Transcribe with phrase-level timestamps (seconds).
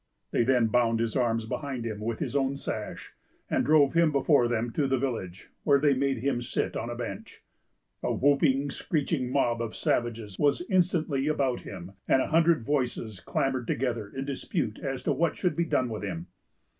[0.31, 3.13] They then bound his arms behind him with his own sash,
[3.51, 6.95] and drove him before them to the village, where they made him sit on a
[6.95, 7.43] bench.
[8.01, 13.67] A whooping, screeching mob of savages was instantly about him, and a hundred voices clamored
[13.67, 16.25] together in dispute as to what should be done with him.